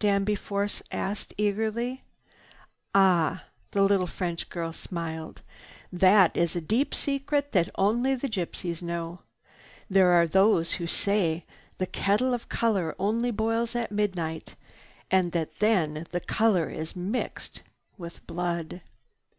Danby 0.00 0.34
Force 0.34 0.82
asked 0.92 1.32
eagerly. 1.38 2.02
"Ah 2.94 3.42
h—" 3.42 3.50
the 3.70 3.82
little 3.82 4.06
French 4.06 4.50
girl 4.50 4.70
smiled. 4.70 5.40
"That 5.90 6.36
is 6.36 6.54
a 6.54 6.60
deep 6.60 6.94
secret 6.94 7.52
that 7.52 7.70
only 7.76 8.14
the 8.14 8.28
gypsies 8.28 8.82
know. 8.82 9.20
There 9.88 10.10
are 10.10 10.26
those 10.26 10.74
who 10.74 10.86
say 10.86 11.46
the 11.78 11.86
kettle 11.86 12.34
of 12.34 12.50
color 12.50 12.94
only 12.98 13.30
boils 13.30 13.74
at 13.74 13.90
midnight 13.90 14.56
and 15.10 15.32
that 15.32 15.58
then 15.58 16.06
the 16.12 16.20
color 16.20 16.68
is 16.68 16.94
mixed 16.94 17.62
with 17.96 18.26
blood. 18.26 18.82